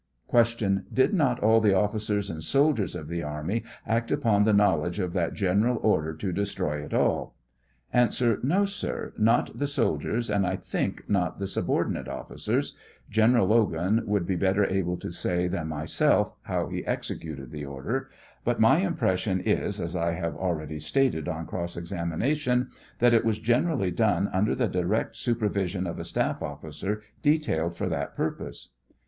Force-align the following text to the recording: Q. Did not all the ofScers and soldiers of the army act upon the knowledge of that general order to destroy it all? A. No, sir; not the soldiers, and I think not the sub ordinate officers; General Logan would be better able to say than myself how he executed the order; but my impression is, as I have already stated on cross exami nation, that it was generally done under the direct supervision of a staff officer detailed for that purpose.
Q. 0.31 0.81
Did 0.91 1.13
not 1.13 1.39
all 1.41 1.61
the 1.61 1.73
ofScers 1.75 2.31
and 2.31 2.43
soldiers 2.43 2.95
of 2.95 3.07
the 3.07 3.21
army 3.21 3.63
act 3.85 4.09
upon 4.11 4.45
the 4.45 4.51
knowledge 4.51 4.97
of 4.97 5.13
that 5.13 5.35
general 5.35 5.77
order 5.83 6.11
to 6.15 6.31
destroy 6.33 6.83
it 6.83 6.91
all? 6.91 7.35
A. 7.93 8.09
No, 8.41 8.65
sir; 8.65 9.13
not 9.15 9.55
the 9.59 9.67
soldiers, 9.67 10.31
and 10.31 10.43
I 10.43 10.55
think 10.55 11.07
not 11.07 11.37
the 11.37 11.45
sub 11.45 11.69
ordinate 11.69 12.07
officers; 12.07 12.73
General 13.11 13.45
Logan 13.45 14.01
would 14.07 14.25
be 14.25 14.35
better 14.35 14.65
able 14.65 14.97
to 14.97 15.11
say 15.11 15.47
than 15.47 15.67
myself 15.67 16.33
how 16.41 16.65
he 16.67 16.83
executed 16.87 17.51
the 17.51 17.65
order; 17.65 18.09
but 18.43 18.59
my 18.59 18.79
impression 18.79 19.39
is, 19.39 19.79
as 19.79 19.95
I 19.95 20.13
have 20.13 20.35
already 20.35 20.79
stated 20.79 21.27
on 21.29 21.45
cross 21.45 21.75
exami 21.75 22.17
nation, 22.17 22.69
that 22.97 23.13
it 23.13 23.23
was 23.23 23.37
generally 23.37 23.91
done 23.91 24.29
under 24.29 24.55
the 24.55 24.67
direct 24.67 25.15
supervision 25.15 25.85
of 25.85 25.99
a 25.99 26.03
staff 26.05 26.41
officer 26.41 27.03
detailed 27.21 27.75
for 27.75 27.87
that 27.89 28.15
purpose. 28.15 28.69